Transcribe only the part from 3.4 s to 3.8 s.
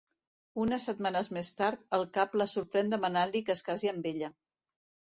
que es